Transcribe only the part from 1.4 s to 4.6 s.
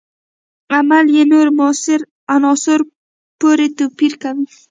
موثرو عناصرو پورې توپیر کوي.